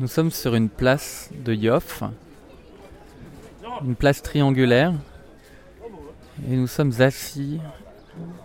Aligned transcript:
Nous 0.00 0.08
sommes 0.08 0.30
sur 0.30 0.54
une 0.54 0.70
place 0.70 1.28
de 1.44 1.52
Yoff, 1.52 2.02
une 3.84 3.94
place 3.94 4.22
triangulaire, 4.22 4.94
et 6.48 6.56
nous 6.56 6.66
sommes 6.66 7.02
assis 7.02 7.60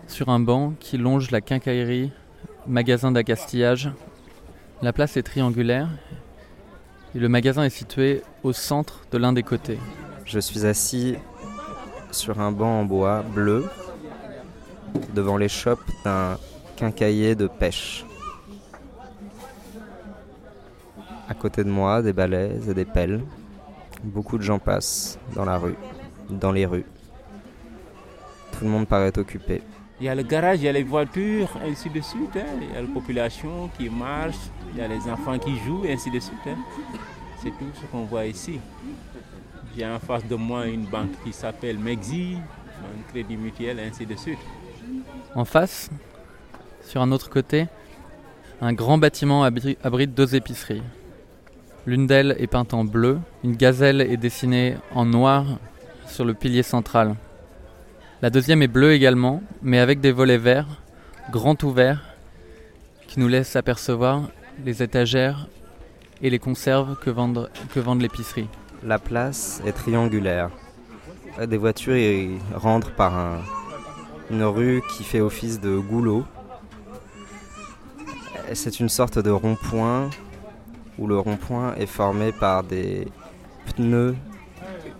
sur 0.05 0.27
un 0.27 0.41
banc 0.41 0.73
qui 0.81 0.97
longe 0.97 1.31
la 1.31 1.39
quincaillerie, 1.39 2.11
magasin 2.67 3.13
d'accastillage. 3.13 3.89
La 4.81 4.91
place 4.91 5.15
est 5.15 5.23
triangulaire 5.23 5.87
et 7.15 7.19
le 7.19 7.29
magasin 7.29 7.63
est 7.63 7.69
situé 7.69 8.21
au 8.43 8.51
centre 8.51 9.03
de 9.13 9.17
l'un 9.17 9.31
des 9.31 9.43
côtés. 9.43 9.79
Je 10.25 10.39
suis 10.39 10.65
assis 10.65 11.15
sur 12.11 12.41
un 12.41 12.51
banc 12.51 12.81
en 12.81 12.83
bois 12.83 13.21
bleu 13.21 13.65
devant 15.13 15.37
les 15.37 15.47
shops 15.47 15.79
d'un 16.03 16.37
quincailler 16.75 17.33
de 17.35 17.47
pêche. 17.47 18.03
À 21.27 21.33
côté 21.33 21.63
de 21.63 21.69
moi, 21.69 22.01
des 22.01 22.13
balais 22.13 22.59
et 22.69 22.73
des 22.73 22.85
pelles. 22.85 23.21
Beaucoup 24.03 24.37
de 24.37 24.43
gens 24.43 24.59
passent 24.59 25.17
dans 25.35 25.45
la 25.45 25.57
rue, 25.57 25.75
dans 26.29 26.51
les 26.51 26.65
rues. 26.65 26.85
Tout 28.51 28.63
le 28.65 28.69
monde 28.69 28.87
paraît 28.87 29.17
occupé. 29.17 29.61
Il 29.99 30.05
y 30.05 30.09
a 30.09 30.15
le 30.15 30.23
garage, 30.23 30.59
il 30.59 30.65
y 30.65 30.67
a 30.67 30.71
les 30.73 30.83
voitures, 30.83 31.49
ainsi 31.65 31.89
de 31.89 32.01
suite. 32.01 32.35
hein. 32.35 32.45
Il 32.61 32.73
y 32.73 32.77
a 32.77 32.81
la 32.81 32.87
population 32.87 33.69
qui 33.77 33.89
marche, 33.89 34.35
il 34.73 34.77
y 34.79 34.81
a 34.81 34.87
les 34.87 35.01
enfants 35.09 35.39
qui 35.39 35.57
jouent, 35.59 35.85
ainsi 35.89 36.11
de 36.11 36.19
suite. 36.19 36.37
hein. 36.47 36.57
C'est 37.41 37.49
tout 37.51 37.71
ce 37.73 37.85
qu'on 37.91 38.03
voit 38.03 38.25
ici. 38.25 38.59
J'ai 39.75 39.85
en 39.85 39.99
face 39.99 40.25
de 40.25 40.35
moi 40.35 40.67
une 40.67 40.85
banque 40.85 41.11
qui 41.23 41.33
s'appelle 41.33 41.79
Mexi, 41.79 42.37
un 42.81 43.11
crédit 43.11 43.37
mutuel, 43.37 43.79
ainsi 43.79 44.05
de 44.05 44.15
suite. 44.15 44.39
En 45.33 45.45
face, 45.45 45.89
sur 46.83 47.01
un 47.01 47.11
autre 47.11 47.29
côté, 47.29 47.67
un 48.61 48.73
grand 48.73 48.97
bâtiment 48.97 49.43
abri- 49.43 49.77
abrite 49.83 50.13
deux 50.13 50.35
épiceries. 50.35 50.83
L'une 51.85 52.07
d'elles 52.07 52.35
est 52.39 52.47
peinte 52.47 52.73
en 52.73 52.83
bleu, 52.83 53.19
une 53.43 53.55
gazelle 53.55 54.01
est 54.01 54.17
dessinée 54.17 54.75
en 54.93 55.05
noir 55.05 55.45
sur 56.07 56.25
le 56.25 56.33
pilier 56.33 56.63
central. 56.63 57.15
La 58.21 58.29
deuxième 58.29 58.61
est 58.63 58.67
bleue 58.67 58.93
également, 58.93 59.43
mais 59.61 59.79
avec 59.79 59.99
des 60.01 60.11
volets 60.11 60.37
verts, 60.39 60.81
grands 61.31 61.57
ouverts, 61.63 62.01
qui 63.07 63.19
nous 63.19 63.27
laissent 63.27 63.55
apercevoir 63.55 64.23
les 64.65 64.81
étagères 64.81 65.47
et 66.21 66.29
les 66.29 66.39
conserves 66.39 66.95
que 66.99 67.09
vendent, 67.11 67.49
l'épicerie. 68.01 68.47
La 68.83 68.97
place 68.97 69.61
est 69.65 69.73
triangulaire. 69.73 70.49
Des 71.45 71.57
voitures 71.57 71.97
y 71.97 72.37
rentrent 72.53 72.93
par 72.93 73.15
un- 73.17 73.41
une 74.31 74.43
rue 74.43 74.81
qui 74.95 75.03
fait 75.03 75.19
office 75.21 75.59
de 75.59 75.77
goulot. 75.77 76.25
C'est 78.53 78.79
une 78.79 78.89
sorte 78.89 79.19
de 79.19 79.29
rond-point 79.29 80.09
où 80.97 81.07
le 81.07 81.17
rond-point 81.17 81.75
est 81.75 81.85
formé 81.85 82.31
par 82.31 82.63
des 82.63 83.07
pneus 83.75 84.15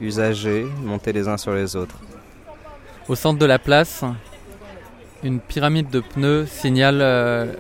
usagés 0.02 0.66
montés 0.84 1.14
les 1.14 1.28
uns 1.28 1.38
sur 1.38 1.54
les 1.54 1.76
autres. 1.76 1.98
Au 3.08 3.16
centre 3.16 3.40
de 3.40 3.46
la 3.46 3.60
place, 3.60 4.04
une 5.24 5.40
pyramide 5.40 5.90
de 5.90 6.00
pneus 6.02 6.46
signale 6.48 7.00
euh, 7.02 7.54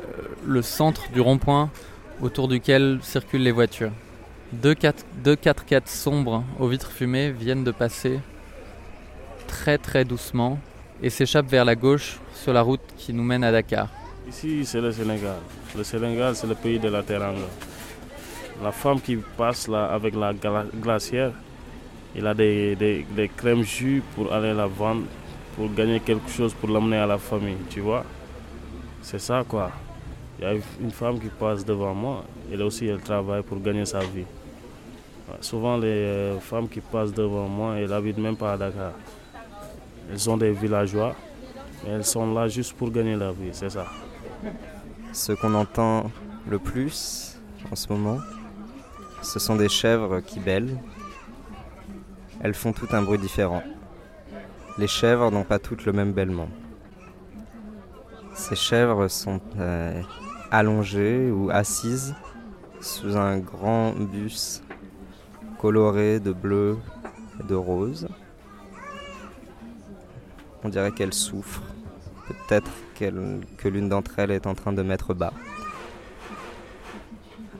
le 0.45 0.61
centre 0.61 1.11
du 1.11 1.21
rond-point 1.21 1.69
autour 2.21 2.47
duquel 2.47 2.99
circulent 3.01 3.43
les 3.43 3.51
voitures. 3.51 3.91
Deux 4.53 4.75
4 4.75 5.05
deux 5.23 5.35
4x4 5.35 5.87
sombres 5.87 6.43
aux 6.59 6.67
vitres 6.67 6.91
fumées 6.91 7.31
viennent 7.31 7.63
de 7.63 7.71
passer 7.71 8.19
très 9.47 9.77
très 9.77 10.05
doucement 10.05 10.59
et 11.01 11.09
s'échappent 11.09 11.49
vers 11.49 11.65
la 11.65 11.75
gauche 11.75 12.19
sur 12.33 12.53
la 12.53 12.61
route 12.61 12.81
qui 12.97 13.13
nous 13.13 13.23
mène 13.23 13.43
à 13.43 13.51
Dakar. 13.51 13.89
Ici, 14.27 14.65
c'est 14.65 14.81
le 14.81 14.91
Sénégal. 14.91 15.35
Le 15.77 15.83
Sénégal, 15.83 16.35
c'est 16.35 16.47
le 16.47 16.55
pays 16.55 16.79
de 16.79 16.89
la 16.89 17.03
Teranga. 17.03 17.47
La 18.63 18.71
femme 18.71 19.01
qui 19.01 19.17
passe 19.17 19.67
là 19.67 19.85
avec 19.85 20.15
la 20.15 20.33
gla- 20.33 20.65
glacière, 20.81 21.31
il 22.15 22.25
a 22.25 22.33
des, 22.33 23.05
crèmes 23.35 23.63
jus 23.63 24.01
pour 24.15 24.31
aller 24.33 24.53
la 24.53 24.67
vendre, 24.67 25.03
pour 25.55 25.73
gagner 25.73 25.99
quelque 25.99 26.29
chose 26.29 26.53
pour 26.53 26.69
l'amener 26.69 26.97
à 26.97 27.05
la 27.05 27.17
famille, 27.17 27.57
tu 27.69 27.81
vois. 27.81 28.03
C'est 29.01 29.19
ça 29.19 29.43
quoi. 29.47 29.71
Il 30.39 30.45
y 30.45 30.47
a 30.47 30.53
une 30.81 30.91
femme 30.91 31.19
qui 31.19 31.27
passe 31.27 31.63
devant 31.63 31.93
moi, 31.93 32.23
elle 32.51 32.61
aussi, 32.61 32.87
elle 32.87 33.01
travaille 33.01 33.43
pour 33.43 33.59
gagner 33.61 33.85
sa 33.85 33.99
vie. 33.99 34.25
Souvent, 35.41 35.77
les 35.77 35.87
euh, 35.87 36.39
femmes 36.39 36.67
qui 36.69 36.81
passent 36.81 37.13
devant 37.13 37.47
moi, 37.47 37.75
elles 37.77 37.91
habitent 37.91 38.17
même 38.17 38.35
pas 38.35 38.53
à 38.53 38.57
Dakar. 38.57 38.91
Elles 40.11 40.19
sont 40.19 40.37
des 40.37 40.51
villageois, 40.51 41.15
mais 41.83 41.91
elles 41.93 42.05
sont 42.05 42.31
là 42.33 42.47
juste 42.47 42.73
pour 42.73 42.91
gagner 42.91 43.15
la 43.15 43.31
vie, 43.31 43.49
c'est 43.51 43.69
ça. 43.69 43.85
Ce 45.11 45.31
qu'on 45.33 45.53
entend 45.55 46.11
le 46.47 46.59
plus 46.59 47.37
en 47.71 47.75
ce 47.75 47.91
moment, 47.91 48.19
ce 49.25 49.39
sont 49.39 49.55
des 49.55 49.69
chèvres 49.69 50.19
qui 50.19 50.39
bêlent. 50.39 50.77
Elles 52.41 52.53
font 52.53 52.73
tout 52.73 52.87
un 52.91 53.01
bruit 53.01 53.17
différent. 53.17 53.63
Les 54.77 54.87
chèvres 54.87 55.31
n'ont 55.31 55.43
pas 55.43 55.57
toutes 55.57 55.85
le 55.85 55.93
même 55.93 56.13
bêlement. 56.13 56.47
Ces 58.33 58.55
chèvres 58.55 59.07
sont 59.07 59.41
euh, 59.59 59.99
allongées 60.51 61.31
ou 61.31 61.49
assises 61.49 62.13
sous 62.81 63.17
un 63.17 63.39
grand 63.39 63.93
bus 63.93 64.61
coloré 65.59 66.19
de 66.19 66.31
bleu 66.31 66.77
et 67.39 67.43
de 67.47 67.55
rose. 67.55 68.07
On 70.63 70.69
dirait 70.69 70.91
qu'elles 70.91 71.13
souffrent. 71.13 71.63
Peut-être 72.27 72.71
que 72.95 73.67
l'une 73.67 73.89
d'entre 73.89 74.19
elles 74.19 74.31
est 74.31 74.45
en 74.45 74.53
train 74.53 74.73
de 74.73 74.83
mettre 74.83 75.13
bas. 75.13 75.33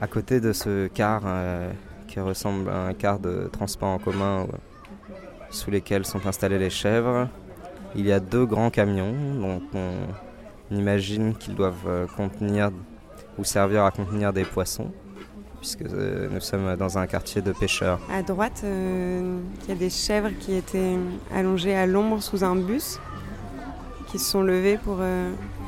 À 0.00 0.06
côté 0.06 0.40
de 0.40 0.52
ce 0.52 0.88
car 0.88 1.22
euh, 1.24 1.70
qui 2.06 2.20
ressemble 2.20 2.68
à 2.68 2.88
un 2.88 2.92
car 2.92 3.18
de 3.18 3.48
transport 3.50 3.88
en 3.88 3.98
commun 3.98 4.42
euh, 4.42 4.56
sous 5.50 5.70
lesquels 5.70 6.04
sont 6.04 6.26
installées 6.26 6.58
les 6.58 6.70
chèvres, 6.70 7.28
il 7.94 8.06
y 8.06 8.12
a 8.12 8.20
deux 8.20 8.44
grands 8.44 8.68
camions 8.68 9.14
dont 9.40 9.62
on 9.74 10.74
imagine 10.74 11.34
qu'ils 11.34 11.54
doivent 11.54 11.86
euh, 11.86 12.06
contenir 12.14 12.70
ou 13.38 13.44
servir 13.44 13.84
à 13.84 13.90
contenir 13.90 14.34
des 14.34 14.44
poissons, 14.44 14.92
puisque 15.60 15.82
nous 15.82 16.40
sommes 16.40 16.76
dans 16.76 16.98
un 16.98 17.06
quartier 17.06 17.40
de 17.40 17.52
pêcheurs. 17.52 18.00
À 18.12 18.22
droite, 18.22 18.64
il 18.64 19.68
y 19.68 19.72
a 19.72 19.74
des 19.74 19.90
chèvres 19.90 20.30
qui 20.40 20.54
étaient 20.54 20.96
allongées 21.34 21.74
à 21.74 21.86
l'ombre 21.86 22.22
sous 22.22 22.44
un 22.44 22.56
bus, 22.56 22.98
qui 24.08 24.18
se 24.18 24.30
sont 24.30 24.42
levées 24.42 24.78
pour 24.78 25.00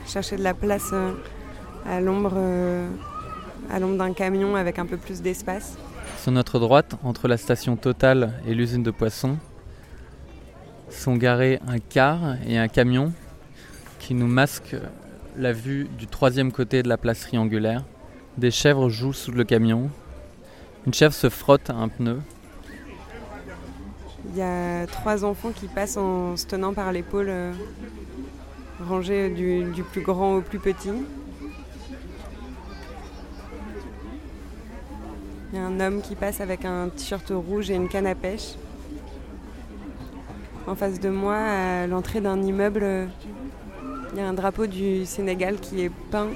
chercher 0.06 0.36
de 0.36 0.42
la 0.42 0.54
place 0.54 0.94
à 1.86 2.00
l'ombre 2.00 2.38
à 3.70 3.78
l'ombre 3.78 3.96
d'un 3.98 4.12
camion 4.12 4.56
avec 4.56 4.78
un 4.78 4.86
peu 4.86 4.96
plus 4.96 5.22
d'espace. 5.22 5.76
Sur 6.18 6.32
notre 6.32 6.58
droite, 6.58 6.96
entre 7.04 7.28
la 7.28 7.36
station 7.36 7.76
Total 7.76 8.34
et 8.46 8.54
l'usine 8.54 8.82
de 8.82 8.90
poissons, 8.90 9.36
sont 10.90 11.16
garés 11.16 11.60
un 11.66 11.78
car 11.78 12.36
et 12.46 12.58
un 12.58 12.68
camion 12.68 13.12
qui 13.98 14.14
nous 14.14 14.26
masquent 14.26 14.76
la 15.36 15.52
vue 15.52 15.88
du 15.98 16.06
troisième 16.06 16.50
côté 16.50 16.82
de 16.82 16.88
la 16.88 16.96
place 16.96 17.20
triangulaire. 17.20 17.84
Des 18.36 18.50
chèvres 18.50 18.88
jouent 18.88 19.12
sous 19.12 19.32
le 19.32 19.44
camion. 19.44 19.90
Une 20.86 20.94
chèvre 20.94 21.14
se 21.14 21.28
frotte 21.28 21.70
à 21.70 21.74
un 21.74 21.88
pneu. 21.88 22.20
Il 24.30 24.36
y 24.36 24.42
a 24.42 24.86
trois 24.86 25.24
enfants 25.24 25.50
qui 25.50 25.66
passent 25.66 25.96
en 25.96 26.36
se 26.36 26.46
tenant 26.46 26.74
par 26.74 26.92
l'épaule, 26.92 27.28
euh, 27.28 27.52
rangés 28.86 29.30
du, 29.30 29.64
du 29.72 29.82
plus 29.82 30.02
grand 30.02 30.36
au 30.36 30.40
plus 30.40 30.58
petit. 30.58 30.90
Il 35.52 35.58
y 35.58 35.62
a 35.62 35.64
un 35.64 35.80
homme 35.80 36.02
qui 36.02 36.14
passe 36.14 36.42
avec 36.42 36.66
un 36.66 36.90
t-shirt 36.90 37.30
rouge 37.30 37.70
et 37.70 37.74
une 37.74 37.88
canne 37.88 38.06
à 38.06 38.14
pêche. 38.14 38.54
En 40.66 40.74
face 40.74 41.00
de 41.00 41.08
moi, 41.08 41.36
à 41.36 41.86
l'entrée 41.86 42.20
d'un 42.20 42.42
immeuble, 42.42 43.08
il 44.12 44.18
y 44.18 44.20
a 44.20 44.28
un 44.28 44.34
drapeau 44.34 44.66
du 44.66 45.06
Sénégal 45.06 45.56
qui 45.56 45.80
est 45.82 45.90
peint 46.10 46.28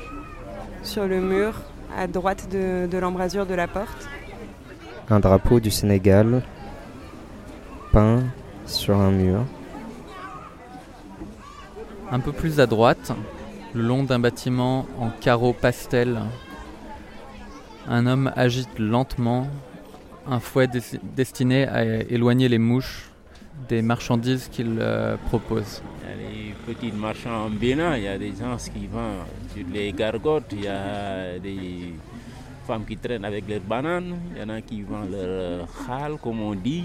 sur 0.82 1.06
le 1.06 1.20
mur 1.20 1.52
à 1.94 2.06
droite 2.06 2.48
de, 2.50 2.86
de 2.90 2.98
l'embrasure 2.98 3.44
de 3.44 3.54
la 3.54 3.68
porte. 3.68 4.08
Un 5.10 5.20
drapeau 5.20 5.60
du 5.60 5.70
Sénégal 5.70 6.42
peint 7.92 8.22
sur 8.64 8.96
un 8.96 9.10
mur. 9.10 9.44
Un 12.10 12.20
peu 12.20 12.32
plus 12.32 12.60
à 12.60 12.66
droite, 12.66 13.12
le 13.74 13.82
long 13.82 14.04
d'un 14.04 14.18
bâtiment 14.18 14.86
en 14.98 15.10
carreaux 15.10 15.52
pastel, 15.52 16.18
un 17.88 18.06
homme 18.06 18.32
agite 18.36 18.78
lentement 18.78 19.48
un 20.28 20.38
fouet 20.40 20.68
des- 20.68 21.00
destiné 21.16 21.66
à 21.66 21.84
éloigner 21.84 22.48
les 22.48 22.58
mouches 22.58 23.10
des 23.68 23.82
marchandises 23.82 24.48
qu'il 24.50 24.76
euh, 24.80 25.16
propose. 25.28 25.82
Il 26.04 26.08
y 26.08 26.12
a 26.12 26.16
les 26.30 26.54
petits 26.66 26.92
marchands 26.92 27.46
en 27.46 27.50
Bénin, 27.50 27.96
il 27.96 28.04
y 28.04 28.08
a 28.08 28.16
des 28.18 28.28
gens 28.34 28.56
qui 28.56 28.86
vendent 28.86 29.26
sur 29.54 29.64
les 29.72 29.92
gargotes, 29.92 30.50
il 30.52 30.62
y 30.64 30.68
a 30.68 31.38
des 31.38 31.92
femmes 32.66 32.84
qui 32.84 32.96
traînent 32.96 33.24
avec 33.24 33.48
leurs 33.48 33.60
bananes, 33.60 34.16
il 34.34 34.40
y 34.40 34.44
en 34.44 34.48
a 34.50 34.60
qui 34.60 34.82
vendent 34.82 35.10
leur 35.10 35.20
euh, 35.26 35.64
khal, 35.86 36.16
comme 36.22 36.40
on 36.40 36.54
dit. 36.54 36.84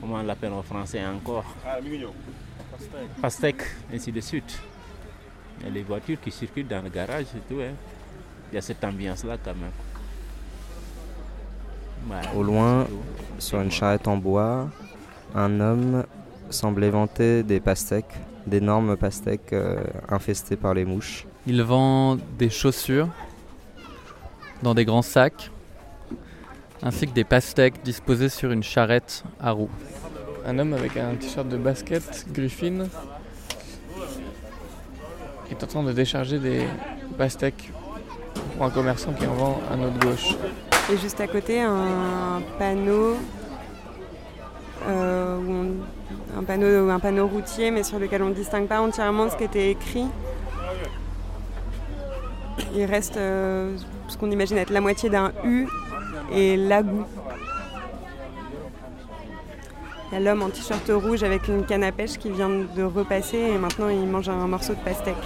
Comment 0.00 0.14
on 0.16 0.22
l'appelle 0.22 0.52
en 0.52 0.62
français 0.62 1.00
encore? 1.04 1.44
Pastèque, 3.20 3.62
ainsi 3.92 4.12
de 4.12 4.20
suite. 4.20 4.58
Il 5.60 5.66
y 5.66 5.70
a 5.70 5.72
les 5.74 5.82
voitures 5.82 6.20
qui 6.20 6.30
circulent 6.30 6.68
dans 6.68 6.80
le 6.82 6.88
garage 6.90 7.26
et 7.36 7.40
tout. 7.52 7.60
hein. 7.60 7.74
Il 8.52 8.54
y 8.54 8.58
a 8.58 8.62
cette 8.62 8.82
ambiance-là 8.84 9.36
quand 9.44 9.54
même. 9.54 9.72
Au 12.34 12.42
loin, 12.42 12.86
sur 13.38 13.60
une 13.60 13.70
charrette 13.70 14.08
en 14.08 14.16
bois, 14.16 14.68
un 15.34 15.60
homme 15.60 16.04
semble 16.50 16.84
éventer 16.84 17.42
des 17.42 17.60
pastèques, 17.60 18.14
d'énormes 18.46 18.96
pastèques 18.96 19.52
euh, 19.52 19.82
infestées 20.08 20.56
par 20.56 20.74
les 20.74 20.84
mouches. 20.84 21.26
Il 21.46 21.62
vend 21.62 22.16
des 22.38 22.50
chaussures 22.50 23.08
dans 24.62 24.74
des 24.74 24.84
grands 24.84 25.02
sacs, 25.02 25.50
ainsi 26.82 27.06
que 27.06 27.12
des 27.12 27.24
pastèques 27.24 27.82
disposées 27.82 28.28
sur 28.28 28.50
une 28.50 28.62
charrette 28.62 29.24
à 29.40 29.50
roues. 29.50 29.70
Un 30.46 30.58
homme 30.58 30.72
avec 30.72 30.96
un 30.96 31.14
t-shirt 31.14 31.48
de 31.48 31.56
basket 31.56 32.26
Griffin 32.32 32.86
est 35.50 35.62
en 35.62 35.66
train 35.66 35.82
de 35.82 35.92
décharger 35.92 36.38
des 36.38 36.62
pastèques 37.16 37.72
pour 38.56 38.66
un 38.66 38.70
commerçant 38.70 39.12
qui 39.12 39.26
en 39.26 39.34
vend 39.34 39.60
à 39.70 39.76
notre 39.76 39.98
gauche. 39.98 40.36
Et 40.90 40.96
juste 40.96 41.20
à 41.20 41.26
côté, 41.26 41.60
un 41.60 42.40
panneau, 42.58 43.16
euh, 44.88 45.38
un 46.38 46.42
panneau, 46.44 46.88
un 46.88 46.98
panneau 46.98 47.26
routier, 47.26 47.70
mais 47.70 47.82
sur 47.82 47.98
lequel 47.98 48.22
on 48.22 48.30
ne 48.30 48.34
distingue 48.34 48.66
pas 48.66 48.80
entièrement 48.80 49.28
ce 49.28 49.36
qui 49.36 49.44
était 49.44 49.70
écrit. 49.70 50.06
Il 52.74 52.84
reste 52.86 53.18
euh, 53.18 53.76
ce 54.08 54.16
qu'on 54.16 54.30
imagine 54.30 54.56
être 54.56 54.70
la 54.70 54.80
moitié 54.80 55.10
d'un 55.10 55.32
U 55.44 55.66
et 56.32 56.56
l'agou. 56.56 57.04
Il 60.10 60.14
y 60.14 60.16
a 60.16 60.20
l'homme 60.20 60.42
en 60.42 60.48
t-shirt 60.48 60.88
rouge 60.88 61.22
avec 61.22 61.48
une 61.48 61.66
canne 61.66 61.84
à 61.84 61.92
pêche 61.92 62.16
qui 62.16 62.30
vient 62.30 62.48
de 62.48 62.82
repasser 62.82 63.36
et 63.36 63.58
maintenant 63.58 63.90
il 63.90 64.06
mange 64.06 64.30
un 64.30 64.46
morceau 64.46 64.72
de 64.72 64.78
pastèque. 64.78 65.16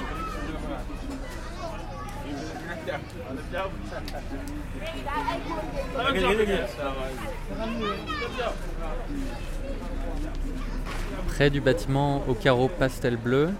Près 11.28 11.50
du 11.50 11.60
bâtiment 11.60 12.22
au 12.28 12.34
carreau 12.34 12.68
pastel 12.68 13.16
bleu, 13.16 13.50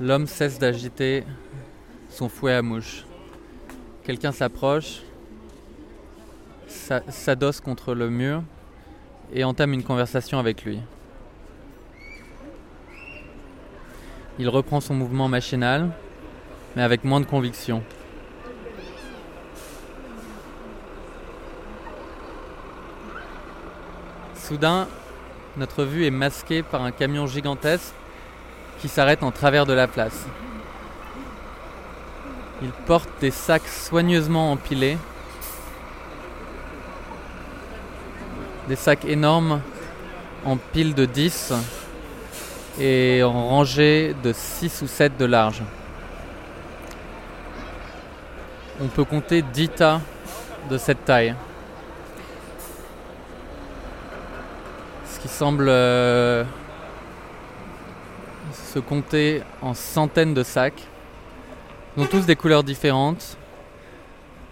l'homme 0.00 0.26
cesse 0.26 0.58
d'agiter 0.58 1.24
son 2.08 2.28
fouet 2.28 2.54
à 2.54 2.62
mouche. 2.62 3.04
Quelqu'un 4.02 4.32
s'approche, 4.32 5.02
s'adosse 6.66 7.60
contre 7.60 7.94
le 7.94 8.10
mur 8.10 8.42
et 9.32 9.44
entame 9.44 9.72
une 9.72 9.84
conversation 9.84 10.38
avec 10.38 10.64
lui. 10.64 10.80
Il 14.40 14.48
reprend 14.48 14.80
son 14.80 14.94
mouvement 14.94 15.28
machinal, 15.28 15.90
mais 16.78 16.84
avec 16.84 17.02
moins 17.02 17.18
de 17.18 17.26
conviction. 17.26 17.82
Soudain, 24.36 24.86
notre 25.56 25.82
vue 25.82 26.06
est 26.06 26.12
masquée 26.12 26.62
par 26.62 26.84
un 26.84 26.92
camion 26.92 27.26
gigantesque 27.26 27.92
qui 28.80 28.86
s'arrête 28.86 29.24
en 29.24 29.32
travers 29.32 29.66
de 29.66 29.72
la 29.72 29.88
place. 29.88 30.24
Il 32.62 32.70
porte 32.86 33.08
des 33.20 33.32
sacs 33.32 33.66
soigneusement 33.66 34.52
empilés, 34.52 34.98
des 38.68 38.76
sacs 38.76 39.04
énormes 39.04 39.60
en 40.44 40.56
piles 40.56 40.94
de 40.94 41.06
10 41.06 41.54
et 42.78 43.24
en 43.24 43.48
rangées 43.48 44.14
de 44.22 44.32
6 44.32 44.82
ou 44.82 44.86
7 44.86 45.16
de 45.16 45.24
large. 45.24 45.64
On 48.80 48.86
peut 48.86 49.04
compter 49.04 49.42
10 49.42 49.68
tas 49.70 50.00
de 50.70 50.78
cette 50.78 51.04
taille. 51.04 51.34
qui 55.18 55.28
semble 55.28 55.68
euh, 55.68 56.44
se 58.52 58.78
compter 58.78 59.42
en 59.62 59.74
centaines 59.74 60.34
de 60.34 60.42
sacs. 60.42 60.82
Ils 61.96 62.02
ont 62.02 62.06
tous 62.06 62.26
des 62.26 62.36
couleurs 62.36 62.64
différentes. 62.64 63.36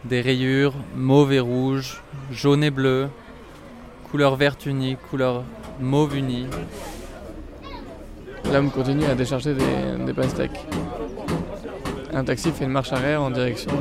Des 0.05 0.21
rayures 0.21 0.75
mauve 0.95 1.33
et 1.33 1.41
rouge, 1.41 2.01
jaune 2.31 2.63
et 2.63 2.71
bleu, 2.71 3.09
couleur 4.11 4.37
verte 4.37 4.67
unie, 4.67 4.97
couleur 5.11 5.43
mauve 5.81 6.17
unie. 6.17 6.47
L'homme 8.53 8.71
continue 8.71 9.07
à 9.07 9.17
décharger 9.17 9.55
des, 9.55 10.05
des 10.05 10.13
pastèques. 10.13 10.65
Un 12.15 12.23
taxi 12.23 12.53
fait 12.53 12.65
une 12.65 12.71
marche 12.71 12.93
arrière 12.93 13.21
en 13.21 13.31
direction 13.31 13.73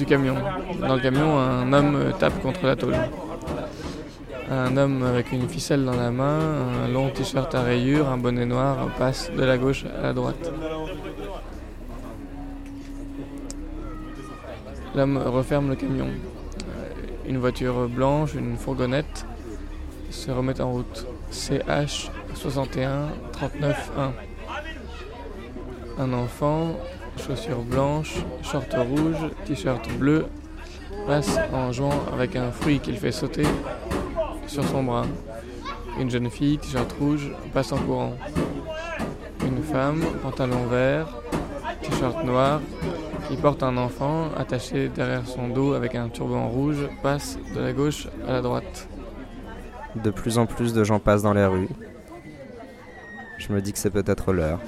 du 0.00 0.06
camion. 0.06 0.34
Dans 0.80 0.94
le 0.94 1.00
camion, 1.00 1.38
un 1.38 1.72
homme 1.72 2.12
tape 2.18 2.40
contre 2.42 2.66
la 2.66 2.74
tôle 2.74 2.96
un 4.50 4.76
homme 4.76 5.04
avec 5.04 5.30
une 5.30 5.48
ficelle 5.48 5.84
dans 5.84 5.94
la 5.94 6.10
main, 6.10 6.40
un 6.84 6.88
long 6.88 7.08
t-shirt 7.10 7.54
à 7.54 7.62
rayures, 7.62 8.08
un 8.08 8.16
bonnet 8.16 8.46
noir 8.46 8.88
passe 8.98 9.30
de 9.30 9.44
la 9.44 9.56
gauche 9.56 9.84
à 9.84 10.02
la 10.02 10.12
droite. 10.12 10.52
L'homme 14.96 15.18
referme 15.18 15.68
le 15.68 15.76
camion. 15.76 16.08
Une 17.26 17.38
voiture 17.38 17.88
blanche, 17.88 18.34
une 18.34 18.56
fourgonnette 18.56 19.24
se 20.10 20.32
remet 20.32 20.60
en 20.60 20.72
route. 20.72 21.06
CH 21.30 22.10
61 22.34 23.10
39 23.30 23.92
1. 25.98 26.02
Un 26.02 26.12
enfant, 26.12 26.76
chaussures 27.20 27.62
blanches, 27.62 28.16
short 28.42 28.74
rouge, 28.74 29.30
t-shirt 29.44 29.88
bleu, 29.98 30.26
passe 31.06 31.38
en 31.52 31.72
jouant 31.72 32.04
avec 32.12 32.36
un 32.36 32.50
fruit 32.50 32.80
qu'il 32.80 32.96
fait 32.96 33.12
sauter 33.12 33.46
sur 34.46 34.64
son 34.64 34.82
bras. 34.82 35.06
Une 35.98 36.10
jeune 36.10 36.30
fille, 36.30 36.58
t-shirt 36.58 36.90
rouge, 36.98 37.30
passe 37.52 37.72
en 37.72 37.78
courant. 37.78 38.14
Une 39.46 39.62
femme, 39.62 40.02
pantalon 40.22 40.66
vert, 40.66 41.08
t-shirt 41.82 42.24
noir, 42.24 42.60
qui 43.28 43.36
porte 43.36 43.62
un 43.62 43.76
enfant 43.76 44.28
attaché 44.36 44.88
derrière 44.88 45.26
son 45.26 45.48
dos 45.48 45.74
avec 45.74 45.94
un 45.94 46.08
turban 46.08 46.48
rouge, 46.48 46.88
passe 47.02 47.38
de 47.54 47.60
la 47.60 47.72
gauche 47.72 48.08
à 48.26 48.32
la 48.32 48.42
droite. 48.42 48.88
De 49.96 50.10
plus 50.10 50.38
en 50.38 50.46
plus 50.46 50.72
de 50.72 50.84
gens 50.84 50.98
passent 50.98 51.22
dans 51.22 51.34
les 51.34 51.46
rues. 51.46 51.68
Je 53.38 53.52
me 53.52 53.60
dis 53.60 53.72
que 53.72 53.78
c'est 53.78 53.90
peut-être 53.90 54.32
l'heure. 54.32 54.60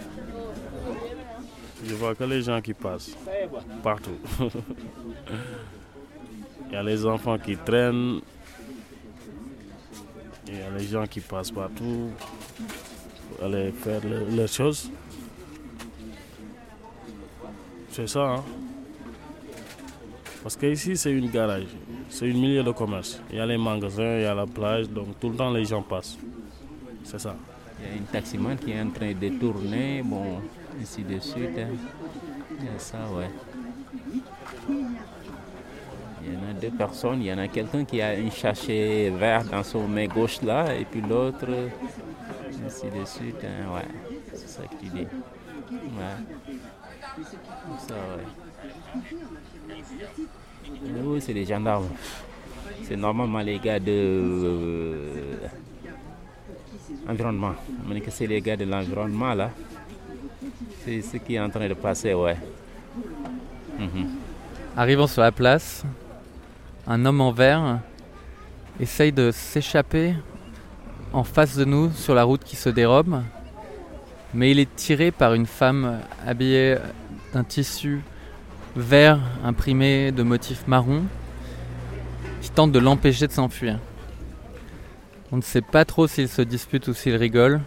Je 1.84 1.94
vois 1.94 2.14
que 2.14 2.24
les 2.24 2.42
gens 2.42 2.60
qui 2.60 2.74
passent 2.74 3.16
partout. 3.82 4.18
Il 6.72 6.74
y 6.74 6.76
a 6.76 6.82
les 6.82 7.04
enfants 7.04 7.36
qui 7.38 7.54
traînent, 7.54 8.20
il 10.48 10.58
y 10.58 10.62
a 10.62 10.70
les 10.70 10.86
gens 10.86 11.06
qui 11.06 11.20
passent 11.20 11.50
partout 11.50 12.10
pour 13.28 13.44
aller 13.44 13.70
faire 13.72 14.00
leurs 14.34 14.48
choses. 14.48 14.90
C'est 17.90 18.06
ça, 18.06 18.36
hein? 18.36 18.44
Parce 20.42 20.56
qu'ici, 20.56 20.96
c'est 20.96 21.12
une 21.12 21.28
garage, 21.30 21.66
c'est 22.08 22.26
une 22.26 22.40
milieu 22.40 22.62
de 22.62 22.70
commerce. 22.72 23.20
Il 23.30 23.36
y 23.36 23.40
a 23.40 23.44
les 23.44 23.58
magasins, 23.58 24.16
il 24.16 24.22
y 24.22 24.24
a 24.24 24.34
la 24.34 24.46
plage, 24.46 24.88
donc 24.88 25.20
tout 25.20 25.28
le 25.28 25.36
temps 25.36 25.50
les 25.50 25.66
gens 25.66 25.82
passent. 25.82 26.16
C'est 27.04 27.20
ça. 27.20 27.36
Il 27.80 27.86
y 27.86 27.92
a 27.92 27.96
une 27.96 28.04
taximan 28.04 28.56
qui 28.56 28.70
est 28.70 28.80
en 28.80 28.88
train 28.88 29.12
de 29.12 29.28
tourner, 29.38 30.02
bon, 30.02 30.40
ainsi 30.80 31.02
de 31.02 31.18
suite. 31.18 31.58
Il 32.58 32.64
y 32.64 32.68
a 32.68 32.78
ça, 32.78 32.98
ouais. 33.14 33.30
Il 36.24 36.34
y 36.34 36.36
en 36.36 36.50
a 36.50 36.52
deux 36.60 36.70
personnes. 36.70 37.20
Il 37.20 37.26
y 37.26 37.32
en 37.32 37.38
a 37.38 37.48
quelqu'un 37.48 37.84
qui 37.84 38.00
a 38.00 38.14
une 38.14 38.30
sachet 38.30 39.10
vert 39.10 39.44
dans 39.44 39.62
son 39.62 39.88
main 39.88 40.06
gauche 40.06 40.40
là, 40.42 40.74
et 40.74 40.84
puis 40.84 41.00
l'autre, 41.00 41.48
ainsi 42.64 42.86
de 42.86 43.04
suite. 43.04 43.44
Hein, 43.44 43.74
ouais, 43.74 43.88
c'est 44.32 44.48
ça 44.48 44.62
que 44.62 44.76
tu 44.76 44.86
dis. 44.90 45.00
Ouais. 45.00 46.16
Ça, 47.78 47.94
ouais. 47.94 48.24
Oui, 51.04 51.20
c'est 51.20 51.34
des 51.34 51.44
gendarmes. 51.44 51.88
C'est 52.84 52.96
normalement 52.96 53.40
les 53.40 53.58
gars 53.58 53.80
de. 53.80 53.90
Euh, 53.90 55.36
environnement. 57.08 57.54
C'est 58.08 58.26
les 58.26 58.40
gars 58.40 58.56
de 58.56 58.64
l'environnement 58.64 59.34
là. 59.34 59.50
C'est 60.84 61.02
ce 61.02 61.16
qui 61.16 61.34
est 61.34 61.40
en 61.40 61.48
train 61.48 61.68
de 61.68 61.74
passer, 61.74 62.14
ouais. 62.14 62.36
Mhm. 63.78 64.06
Arrivons 64.76 65.06
sur 65.06 65.22
la 65.22 65.32
place, 65.32 65.84
un 66.86 67.04
homme 67.04 67.20
en 67.20 67.32
vert 67.32 67.80
essaye 68.80 69.12
de 69.12 69.30
s'échapper 69.30 70.14
en 71.12 71.24
face 71.24 71.56
de 71.56 71.64
nous 71.64 71.90
sur 71.92 72.14
la 72.14 72.24
route 72.24 72.42
qui 72.42 72.56
se 72.56 72.68
dérobe, 72.68 73.22
mais 74.34 74.50
il 74.50 74.58
est 74.58 74.74
tiré 74.74 75.10
par 75.10 75.34
une 75.34 75.46
femme 75.46 76.00
habillée 76.26 76.76
d'un 77.32 77.44
tissu 77.44 78.00
vert 78.74 79.20
imprimé 79.44 80.10
de 80.12 80.22
motifs 80.22 80.66
marron 80.66 81.02
qui 82.40 82.50
tente 82.50 82.72
de 82.72 82.78
l'empêcher 82.78 83.26
de 83.26 83.32
s'enfuir. 83.32 83.78
On 85.30 85.36
ne 85.36 85.42
sait 85.42 85.62
pas 85.62 85.84
trop 85.84 86.06
s'il 86.06 86.28
se 86.28 86.42
dispute 86.42 86.88
ou 86.88 86.94
s'il 86.94 87.16
rigole, 87.16 87.60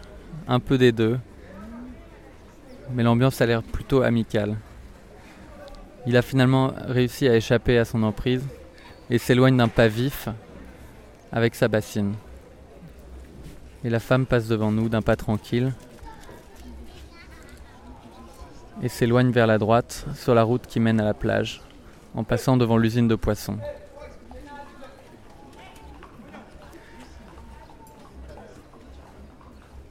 un 0.48 0.60
peu 0.60 0.78
des 0.78 0.92
deux, 0.92 1.20
mais 2.94 3.04
l'ambiance 3.04 3.42
a 3.42 3.46
l'air 3.46 3.64
plutôt 3.64 4.02
amicale. 4.02 4.58
Il 6.08 6.18
a 6.18 6.22
finalement 6.22 6.72
réussi 6.88 7.28
à 7.28 7.36
échapper 7.36 7.78
à 7.78 7.86
son 7.86 8.04
emprise 8.04 8.46
et 9.10 9.18
s'éloigne 9.18 9.58
d'un 9.58 9.68
pas 9.68 9.88
vif 9.88 10.30
avec 11.32 11.56
sa 11.56 11.68
bassine. 11.68 12.14
Et 13.84 13.90
la 13.90 14.00
femme 14.00 14.26
passe 14.26 14.48
devant 14.48 14.72
nous 14.72 14.90
d'un 14.90 15.02
pas 15.02 15.16
tranquille 15.16 15.74
et 18.82 18.90
s'éloigne 18.90 19.32
vers 19.32 19.48
la 19.48 19.58
droite 19.58 20.06
sur 20.16 20.36
la 20.36 20.44
route 20.44 20.68
qui 20.68 20.80
mène 20.80 21.00
à 21.00 21.06
la 21.06 21.14
plage 21.14 21.62
en 22.14 22.24
passant 22.24 22.58
devant 22.58 22.78
l'usine 22.78 23.08
de 23.08 23.16
poissons. 23.16 23.58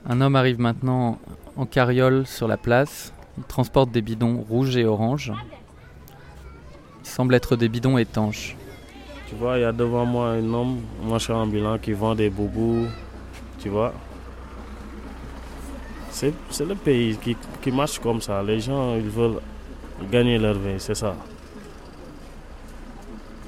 Un 0.07 0.21
homme 0.21 0.37
arrive 0.37 0.61
maintenant 0.61 1.19
en 1.57 1.65
carriole 1.65 2.27
sur 2.27 2.47
la 2.47 2.59
place. 2.59 3.15
Il 3.39 3.45
transporte 3.45 3.91
des 3.91 4.03
bidons 4.03 4.45
rouges 4.49 4.77
et 4.77 4.85
oranges. 4.85 5.33
Ils 7.03 7.09
semblent 7.09 7.35
être 7.35 7.57
des 7.57 7.71
bidons 7.71 7.97
étanches. 7.97 8.55
Tu 9.29 9.35
vois, 9.35 9.57
il 9.57 9.63
y 9.63 9.65
a 9.65 9.73
devant 9.73 10.05
moi 10.05 10.33
un 10.33 10.53
homme, 10.53 10.83
marchand 11.09 11.41
ambulant, 11.41 11.79
qui 11.79 11.93
vend 11.93 12.15
des 12.15 12.29
boubous. 12.29 12.87
Tu 13.59 13.71
vois 13.71 13.95
C'est 16.11 16.35
le 16.61 16.75
pays 16.75 17.17
qui, 17.17 17.35
qui 17.63 17.71
marche 17.73 17.99
comme 17.99 18.21
ça. 18.21 18.43
Les 18.43 18.61
gens, 18.61 18.95
ils 18.97 19.09
veulent 19.09 19.41
gagner 20.13 20.37
leur 20.39 20.55
vie, 20.55 20.79
c'est 20.79 20.95
ça. 20.95 21.17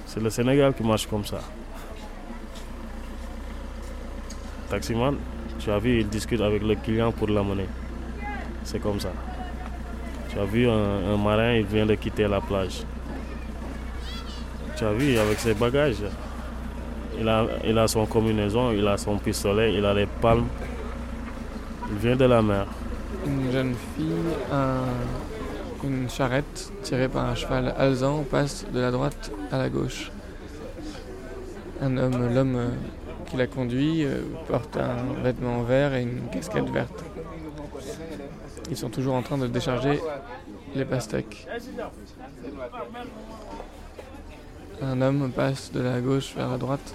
C'est 0.06 0.20
le 0.20 0.30
Sénégal 0.30 0.72
qui 0.72 0.82
marche 0.82 1.06
comme 1.06 1.24
ça. 1.26 1.40
Taximan, 4.70 5.16
tu 5.58 5.70
as 5.70 5.78
vu, 5.78 6.00
il 6.00 6.08
discute 6.08 6.40
avec 6.40 6.62
le 6.62 6.74
client 6.76 7.12
pour 7.12 7.28
l'amener. 7.28 7.66
C'est 8.64 8.78
comme 8.80 9.00
ça. 9.00 9.10
Tu 10.30 10.38
as 10.38 10.44
vu 10.44 10.68
un, 10.68 11.16
marin, 11.16 11.54
il 11.54 11.64
vient 11.66 11.86
de 11.86 11.94
quitter 11.94 12.26
la 12.28 12.40
plage. 12.40 12.82
Tu 14.76 14.84
as 14.84 14.92
vu 14.92 15.16
avec 15.18 15.38
ses 15.38 15.54
bagages. 15.54 16.02
Il 17.18 17.28
a, 17.78 17.88
son 17.88 18.04
combinaison, 18.06 18.72
il 18.72 18.86
a 18.86 18.96
son 18.98 19.16
pistolet, 19.16 19.72
il 19.74 19.84
a 19.86 19.94
les 19.94 20.06
palmes. 20.06 20.46
Il 21.90 21.96
vient 21.98 22.16
de 22.16 22.24
la 22.26 22.42
mer. 22.42 22.66
Une 23.26 23.50
jeune 23.50 23.74
fille, 23.94 24.12
un- 24.52 25.86
une 25.86 26.08
charrette 26.10 26.70
tirée 26.82 27.08
par 27.08 27.26
un 27.26 27.34
cheval 27.34 27.74
alezan 27.78 28.24
passe 28.30 28.66
de 28.72 28.80
la 28.80 28.90
droite 28.90 29.30
à 29.52 29.58
la 29.58 29.68
gauche. 29.68 30.10
Un 31.80 31.96
homme, 31.96 32.34
l'homme 32.34 32.58
qui 33.26 33.36
la 33.36 33.46
conduit, 33.46 34.04
euh, 34.04 34.22
porte 34.48 34.76
un 34.76 35.22
vêtement 35.22 35.62
vert 35.62 35.94
et 35.94 36.02
une 36.02 36.28
casquette 36.30 36.68
verte. 36.70 37.04
Ils 38.70 38.76
sont 38.76 38.90
toujours 38.90 39.14
en 39.14 39.22
train 39.22 39.38
de 39.38 39.46
décharger 39.46 40.00
les 40.74 40.84
pastèques. 40.84 41.46
Un 44.82 45.00
homme 45.00 45.30
passe 45.30 45.72
de 45.72 45.80
la 45.80 46.00
gauche 46.00 46.34
vers 46.36 46.50
la 46.50 46.58
droite 46.58 46.94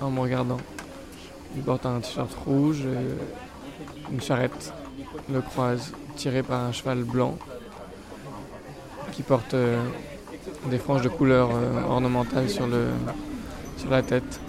en 0.00 0.10
me 0.10 0.20
regardant. 0.20 0.58
Il 1.56 1.62
porte 1.62 1.86
un 1.86 2.00
t-shirt 2.00 2.32
rouge, 2.44 2.84
une 4.10 4.20
charrette 4.20 4.72
le 5.30 5.40
croise, 5.40 5.92
tiré 6.16 6.42
par 6.42 6.60
un 6.60 6.72
cheval 6.72 7.04
blanc 7.04 7.36
qui 9.12 9.22
porte 9.22 9.54
euh, 9.54 9.82
des 10.70 10.78
franges 10.78 11.02
de 11.02 11.08
couleur 11.08 11.50
euh, 11.52 11.82
ornementales 11.82 12.48
sur, 12.48 12.66
le, 12.66 12.86
sur 13.76 13.90
la 13.90 14.02
tête. 14.02 14.40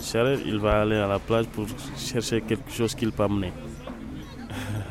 Charrette, 0.00 0.40
il 0.44 0.58
va 0.58 0.80
aller 0.82 0.96
à 0.96 1.06
la 1.06 1.18
plage 1.18 1.46
pour 1.46 1.66
chercher 1.96 2.40
quelque 2.40 2.70
chose 2.70 2.94
qu'il 2.94 3.12
peut 3.12 3.22
amener. 3.22 3.52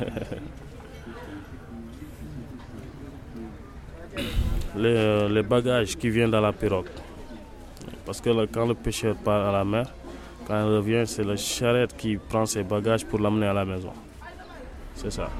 les, 4.76 5.28
les 5.28 5.42
bagages 5.42 5.96
qui 5.96 6.10
viennent 6.10 6.30
dans 6.30 6.40
la 6.40 6.52
pirogue. 6.52 6.88
Parce 8.06 8.20
que 8.20 8.46
quand 8.46 8.66
le 8.66 8.74
pêcheur 8.74 9.14
part 9.16 9.48
à 9.48 9.52
la 9.52 9.64
mer, 9.64 9.86
quand 10.46 10.60
il 10.60 10.76
revient, 10.76 11.04
c'est 11.06 11.24
le 11.24 11.36
charrette 11.36 11.96
qui 11.96 12.16
prend 12.16 12.44
ses 12.46 12.62
bagages 12.62 13.04
pour 13.04 13.18
l'amener 13.18 13.46
à 13.46 13.52
la 13.52 13.64
maison. 13.64 13.92
C'est 14.94 15.10
ça. 15.10 15.30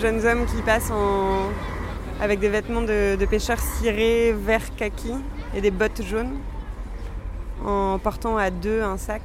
Jeunes 0.00 0.24
hommes 0.24 0.46
qui 0.46 0.62
passent 0.62 0.92
en... 0.92 1.50
avec 2.20 2.38
des 2.38 2.48
vêtements 2.48 2.82
de, 2.82 3.16
pêcheurs 3.28 3.58
cirés 3.58 4.32
vert 4.32 4.74
kaki 4.76 5.12
et 5.56 5.60
des 5.60 5.72
bottes 5.72 6.02
jaunes 6.02 6.38
en 7.64 7.98
portant 7.98 8.36
à 8.36 8.50
deux 8.50 8.80
un 8.80 8.96
sac. 8.96 9.22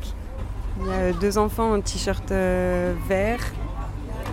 Il 0.79 0.87
y 0.87 0.91
a 0.91 1.13
deux 1.13 1.37
enfants 1.37 1.73
en 1.73 1.81
t-shirt 1.81 2.31
euh, 2.31 2.95
vert 3.07 3.41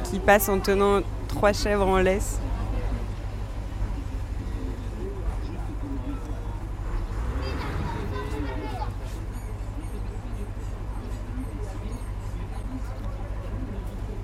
qui 0.05 0.19
passent 0.19 0.49
en 0.49 0.61
tenant 0.61 1.03
trois 1.29 1.53
chèvres 1.53 1.87
en 1.87 1.99
laisse. 1.99 2.41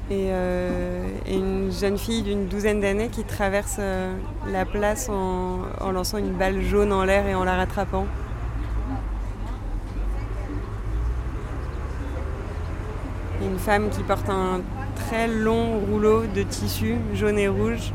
Et, 0.09 0.29
euh, 0.31 0.86
jeune 1.79 1.99
fille 1.99 2.23
d'une 2.23 2.47
douzaine 2.47 2.81
d'années 2.81 3.09
qui 3.09 3.25
traverse 3.25 3.77
euh, 3.79 4.15
la 4.49 4.65
place 4.65 5.09
en, 5.09 5.63
lançant 5.93 6.19
une 6.19 6.33
balle 6.33 6.63
jaune 6.63 6.93
en 6.93 7.05
l'air 7.05 7.27
et 7.27 7.35
en 7.35 7.45
la 7.45 7.57
rattrapant. 7.57 8.07
Une 13.43 13.59
femme 13.59 13.91
qui 13.91 14.03
porte 14.03 14.29
un 14.29 14.61
très 14.95 15.29
long 15.29 15.79
rouleau 15.81 16.23
de 16.27 16.43
tissu 16.43 16.97
jaune 17.13 17.39
et 17.39 17.49
rouge. 17.49 17.93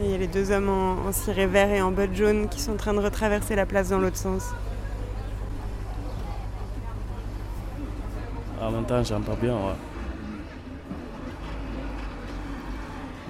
Et 0.00 0.04
il 0.04 0.10
y 0.12 0.14
a 0.14 0.18
les 0.18 0.28
deux 0.28 0.52
hommes 0.52 0.68
en, 0.68 1.08
en 1.08 1.12
ciré 1.12 1.46
vert 1.46 1.70
et 1.70 1.82
en 1.82 1.90
bottes 1.90 2.14
jaunes 2.14 2.48
qui 2.48 2.60
sont 2.60 2.72
en 2.72 2.76
train 2.76 2.94
de 2.94 3.00
retraverser 3.00 3.56
la 3.56 3.66
place 3.66 3.88
dans 3.88 3.98
l'autre 3.98 4.16
sens. 4.16 4.44
En 8.68 8.70
même 8.70 8.84
temps, 8.84 9.02
j'entends 9.02 9.38
bien. 9.40 9.54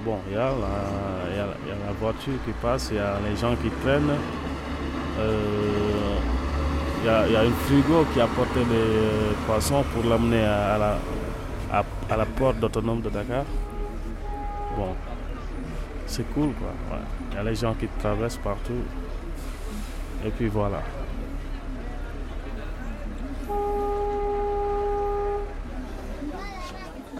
Bon, 0.04 0.18
il 0.26 0.32
y, 0.34 0.36
a 0.36 0.50
la- 0.50 1.92
voiture 2.00 2.32
qui 2.44 2.50
passe, 2.60 2.88
il 2.90 2.96
y 2.96 2.98
a 2.98 3.14
les 3.24 3.36
gens 3.36 3.54
qui 3.54 3.70
traînent. 3.82 4.16
Euh, 5.20 6.16
Il 7.04 7.06
y, 7.32 7.36
a, 7.36 7.44
une 7.44 7.52
frigo 7.52 8.04
qui 8.12 8.20
a 8.20 8.26
porté 8.26 8.64
des 8.64 9.36
poissons 9.46 9.84
pour 9.94 10.02
l'amener 10.10 10.42
à, 10.44 10.96
la, 12.16 12.26
porte 12.36 12.60
autonome 12.64 13.00
de 13.02 13.08
Dakar. 13.08 13.44
Bon, 14.76 14.96
c'est 16.06 16.28
cool 16.34 16.50
quoi. 16.54 16.98
Il 17.30 17.36
y 17.36 17.38
a 17.38 17.44
les 17.44 17.54
gens 17.54 17.74
qui 17.74 17.86
traversent 18.00 18.38
partout. 18.38 18.82
Et 20.26 20.30
puis 20.30 20.48
voilà. 20.48 20.82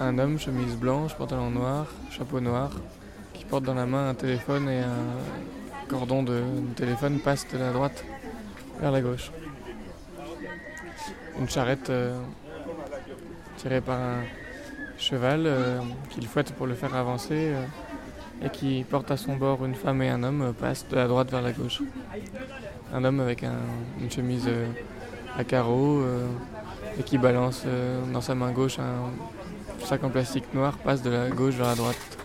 Un 0.00 0.18
homme, 0.18 0.38
chemise 0.38 0.76
blanche, 0.76 1.14
pantalon 1.16 1.50
noir, 1.50 1.86
chapeau 2.10 2.40
noir, 2.40 2.70
qui 3.34 3.44
porte 3.44 3.64
dans 3.64 3.74
la 3.74 3.86
main 3.86 4.10
un 4.10 4.14
téléphone 4.14 4.68
et 4.68 4.78
un 4.80 5.88
cordon 5.88 6.22
de 6.22 6.40
téléphone 6.76 7.18
passe 7.18 7.46
de 7.52 7.58
la 7.58 7.72
droite 7.72 8.04
vers 8.80 8.92
la 8.92 9.00
gauche. 9.00 9.32
Une 11.40 11.48
charrette 11.48 11.90
euh, 11.90 12.20
tirée 13.56 13.80
par 13.80 13.98
un 13.98 14.22
cheval 14.98 15.44
euh, 15.46 15.80
qu'il 16.10 16.26
fouette 16.26 16.52
pour 16.52 16.66
le 16.66 16.74
faire 16.74 16.94
avancer 16.94 17.52
euh, 17.54 17.64
et 18.44 18.50
qui 18.50 18.84
porte 18.88 19.10
à 19.10 19.16
son 19.16 19.36
bord 19.36 19.64
une 19.64 19.74
femme 19.74 20.02
et 20.02 20.10
un 20.10 20.22
homme 20.22 20.52
passe 20.58 20.86
de 20.88 20.96
la 20.96 21.08
droite 21.08 21.30
vers 21.30 21.42
la 21.42 21.52
gauche. 21.52 21.82
Un 22.94 23.04
homme 23.04 23.20
avec 23.20 23.42
un- 23.42 23.52
une 24.00 24.10
chemise 24.10 24.48
à 25.36 25.44
carreaux 25.44 26.02
et 26.98 27.02
qui 27.02 27.18
balance 27.18 27.64
dans 28.12 28.20
sa 28.20 28.34
main 28.34 28.50
gauche 28.52 28.78
un 28.78 29.10
sac 29.84 30.04
en 30.04 30.10
plastique 30.10 30.52
noir 30.54 30.76
passe 30.78 31.02
de 31.02 31.10
la 31.10 31.28
gauche 31.30 31.54
vers 31.54 31.68
la 31.68 31.74
droite. 31.74 32.18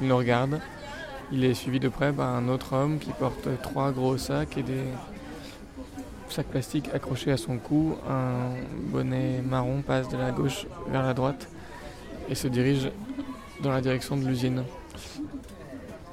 Il 0.00 0.08
nous 0.08 0.16
regarde. 0.16 0.60
Il 1.30 1.44
est 1.44 1.54
suivi 1.54 1.78
de 1.78 1.88
près 1.88 2.12
par 2.12 2.34
un 2.34 2.48
autre 2.48 2.72
homme 2.72 2.98
qui 2.98 3.10
porte 3.10 3.48
trois 3.62 3.92
gros 3.92 4.16
sacs 4.16 4.56
et 4.56 4.62
des 4.62 4.84
sacs 6.30 6.46
plastiques 6.46 6.88
accrochés 6.94 7.32
à 7.32 7.36
son 7.36 7.58
cou. 7.58 7.96
Un 8.08 8.54
bonnet 8.90 9.42
marron 9.42 9.82
passe 9.82 10.08
de 10.08 10.16
la 10.16 10.30
gauche 10.30 10.66
vers 10.88 11.02
la 11.02 11.14
droite 11.14 11.48
et 12.28 12.34
se 12.34 12.48
dirige 12.48 12.90
dans 13.62 13.70
la 13.70 13.80
direction 13.80 14.16
de 14.16 14.26
l'usine. 14.26 14.64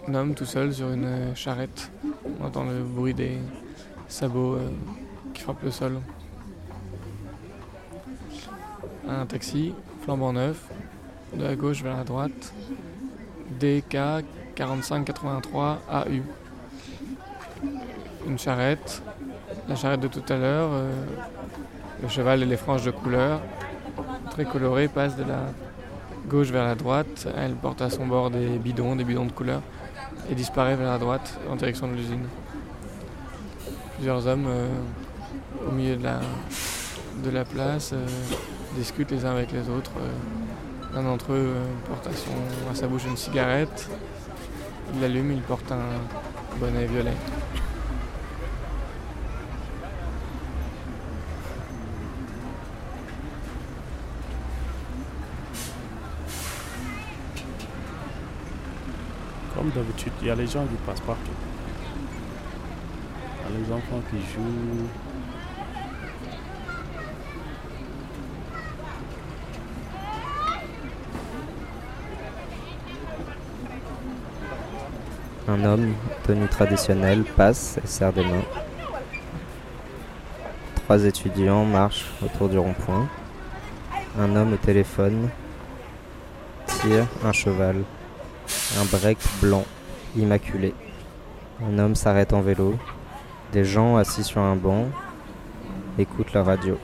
Un 0.08 0.14
homme 0.16 0.36
tout 0.36 0.46
seul 0.46 0.74
sur 0.74 0.92
une 0.92 1.36
charrette. 1.36 1.92
On 2.40 2.46
entend 2.46 2.64
le 2.66 2.84
bruit 2.84 3.14
des 3.14 3.38
sabots 4.08 4.56
euh, 4.56 4.70
qui 5.34 5.42
frappent 5.42 5.64
le 5.64 5.72
sol. 5.72 6.00
Un 9.08 9.26
taxi 9.26 9.74
flambant 10.06 10.34
neuf, 10.34 10.70
de 11.34 11.44
la 11.44 11.56
gauche 11.56 11.82
vers 11.82 11.98
la 11.98 12.04
droite, 12.04 12.54
DK 13.60 14.24
4583 14.54 15.82
AU. 15.92 16.22
une 18.28 18.38
charrette, 18.38 19.02
la 19.68 19.76
charrette 19.76 20.02
de 20.02 20.08
tout 20.08 20.22
à 20.30 20.38
l'heure, 20.38 20.70
euh, 20.74 20.92
le 22.04 22.08
cheval 22.08 22.44
et 22.44 22.46
les 22.46 22.56
franges 22.56 22.86
de 22.86 22.92
couleur, 22.92 23.42
très 24.30 24.46
colorées, 24.46 24.88
passent 24.90 25.18
de 25.18 25.24
la 25.24 25.42
gauche 26.30 26.52
vers 26.52 26.66
la 26.66 26.76
droite. 26.76 27.28
Elle 27.36 27.56
porte 27.56 27.82
à 27.82 27.90
son 27.90 28.06
bord 28.06 28.30
des 28.30 28.60
bidons, 28.60 28.96
des 28.96 29.06
bidons 29.06 29.26
de 29.26 29.32
couleur, 29.32 29.64
et 30.30 30.36
disparaît 30.36 30.76
vers 30.76 30.92
la 30.92 31.00
droite 31.00 31.40
en 31.50 31.56
direction 31.56 31.88
de 31.88 31.94
l'usine. 31.94 32.28
Plusieurs 33.96 34.28
hommes 34.28 34.46
euh, 34.48 34.68
au 35.68 35.72
milieu 35.72 35.96
de 35.96 36.04
la, 37.32 37.44
place 37.44 37.92
euh, 37.94 38.06
discutent 38.76 39.12
les 39.12 39.26
uns 39.26 39.32
avec 39.32 39.52
les 39.52 39.70
autres. 39.70 39.92
L'un 40.94 41.04
d'entre 41.04 41.34
eux 41.34 41.54
porte 41.88 42.08
à, 42.08 42.72
à 42.72 42.76
sa 42.76 42.88
bouche 42.88 43.06
une 43.08 43.18
cigarette. 43.18 43.90
Il 44.94 45.02
l'allume, 45.02 45.32
il 45.32 45.42
porte 45.42 45.72
un 45.72 46.58
bonnet 46.60 46.86
violet. 46.86 47.12
Comme 59.56 59.70
d'habitude, 59.72 60.14
il 60.22 60.28
y 60.28 60.32
a 60.32 60.36
les 60.36 60.48
gens 60.48 60.66
qui 60.66 60.76
passent 60.86 61.00
partout. 61.02 61.32
Il 63.48 63.54
y 63.54 63.56
a 63.56 63.60
les 63.66 63.74
enfants 63.74 64.02
qui 64.12 64.18
jouent. 64.18 65.15
Un 75.56 75.64
homme, 75.64 75.94
tenue 76.28 76.50
traditionnelle, 76.50 77.24
passe 77.24 77.80
et 77.82 77.88
serre 77.88 78.12
des 78.12 78.26
mains. 78.26 78.44
Trois 80.84 81.06
étudiants 81.06 81.64
marchent 81.64 82.12
autour 82.22 82.50
du 82.50 82.58
rond-point. 82.58 83.08
Un 84.20 84.36
homme 84.36 84.52
au 84.52 84.58
téléphone 84.58 85.30
tire 86.66 87.08
un 87.24 87.32
cheval. 87.32 87.78
Un 88.82 88.98
break 88.98 89.18
blanc, 89.42 89.64
immaculé. 90.18 90.74
Un 91.66 91.80
homme 91.80 91.96
s'arrête 91.96 92.34
en 92.34 92.42
vélo. 92.42 92.76
Des 93.54 93.64
gens 93.64 93.96
assis 93.96 94.26
sur 94.26 94.42
un 94.42 94.58
banc 94.58 94.88
écoutent 95.98 96.34
la 96.34 96.44
radio. 96.44 96.78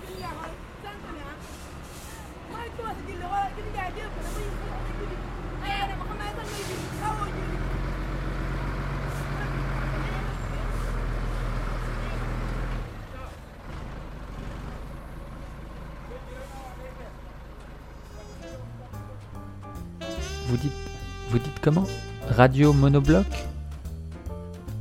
Comment 21.61 21.85
Radio 22.27 22.73
monobloc? 22.73 23.25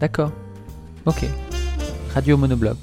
D'accord. 0.01 0.33
Ok. 1.07 1.25
Radio 2.15 2.37
monobloc. 2.37 2.77